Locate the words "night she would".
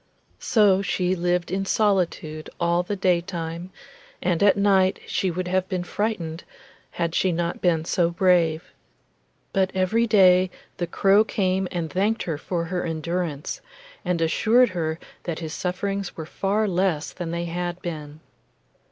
4.57-5.47